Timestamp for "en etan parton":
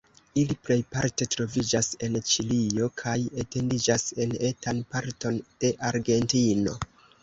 4.27-5.43